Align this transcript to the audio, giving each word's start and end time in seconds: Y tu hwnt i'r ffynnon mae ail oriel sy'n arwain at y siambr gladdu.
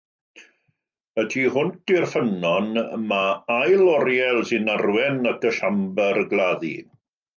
Y 1.23 1.25
tu 1.33 1.41
hwnt 1.57 1.93
i'r 1.97 2.07
ffynnon 2.13 2.71
mae 3.11 3.29
ail 3.59 3.85
oriel 3.99 4.41
sy'n 4.53 4.73
arwain 4.77 5.21
at 5.33 5.47
y 5.51 5.53
siambr 5.59 6.23
gladdu. 6.33 6.73